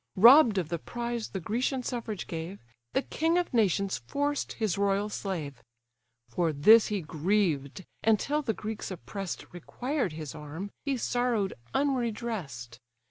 [0.15, 2.59] Robb'd of the prize the Grecian suffrage gave,
[2.93, 5.61] The king of nations forced his royal slave:
[6.27, 12.79] For this he grieved; and, till the Greeks oppress'd Required his arm, he sorrow'd unredress'd.